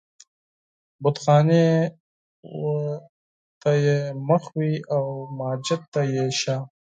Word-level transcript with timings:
بتخانې 1.03 1.67
و 2.57 2.61
ته 3.61 3.71
يې 3.83 3.97
مخ 4.27 4.43
وي 4.57 4.73
و 5.05 5.13
مسجد 5.37 5.81
و 5.83 5.89
ته 5.93 6.01
يې 6.13 6.25
شا 6.39 6.57